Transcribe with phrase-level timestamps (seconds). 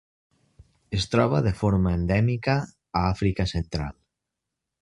[0.99, 2.57] Es troba de forma endèmica
[3.03, 3.97] a Àfrica Central.